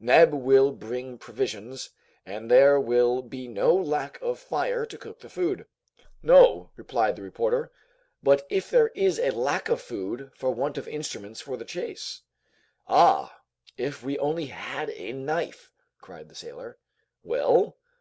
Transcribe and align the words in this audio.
Neb 0.00 0.34
will 0.34 0.72
bring 0.72 1.18
provisions, 1.18 1.90
and 2.26 2.50
there 2.50 2.80
will 2.80 3.22
be 3.22 3.46
no 3.46 3.72
lack 3.76 4.20
of 4.20 4.40
fire 4.40 4.84
to 4.84 4.98
cook 4.98 5.20
the 5.20 5.28
food." 5.28 5.66
"No," 6.20 6.70
replied 6.74 7.14
the 7.14 7.22
reporter; 7.22 7.70
"but 8.20 8.44
if 8.50 8.68
there 8.68 8.88
is 8.88 9.20
a 9.20 9.30
lack 9.30 9.68
of 9.68 9.80
food 9.80 10.32
for 10.34 10.50
want 10.52 10.76
of 10.78 10.88
instruments 10.88 11.40
for 11.40 11.56
the 11.56 11.64
chase?" 11.64 12.22
"Ah, 12.88 13.38
if 13.76 14.02
we 14.02 14.18
only 14.18 14.46
had 14.46 14.90
a 14.90 15.12
knife!" 15.12 15.70
cried 16.00 16.28
the 16.28 16.34
sailor. 16.34 16.76
"Well?" 17.22 17.76